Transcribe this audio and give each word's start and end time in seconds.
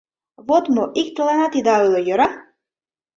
—Вот 0.47 0.65
мо, 0.73 0.83
иктыланат 1.01 1.53
ида 1.59 1.75
ойло, 1.83 1.99
йӧра? 2.07 2.27